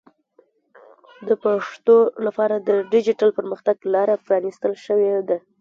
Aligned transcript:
د 1.27 1.29
پښتو 1.43 1.97
لپاره 2.25 2.55
د 2.67 2.69
ډیجیټل 2.91 3.29
پرمختګ 3.37 3.75
لاره 3.93 4.15
پرانیستل 4.27 4.73
شوې 4.85 5.11
ده. 5.29 5.37